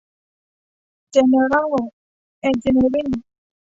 [1.11, 1.69] เจนเนอรัล
[2.41, 3.07] เอนจิเนียริ่ง